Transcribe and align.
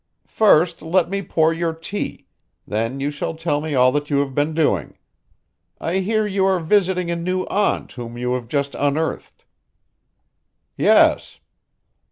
First 0.25 0.81
let 0.81 1.11
me 1.11 1.21
pour 1.21 1.53
your 1.53 1.73
tea. 1.73 2.25
Then 2.65 2.99
you 2.99 3.11
shall 3.11 3.35
tell 3.35 3.61
me 3.61 3.75
all 3.75 3.91
that 3.91 4.09
you 4.09 4.17
have 4.21 4.33
been 4.33 4.55
doing. 4.55 4.97
I 5.79 5.99
hear 5.99 6.25
you 6.25 6.43
are 6.47 6.59
visiting 6.59 7.11
a 7.11 7.15
new 7.15 7.43
aunt 7.45 7.91
whom 7.91 8.17
you 8.17 8.33
have 8.33 8.47
just 8.47 8.73
unearthed." 8.73 9.45
"Yes." 10.75 11.39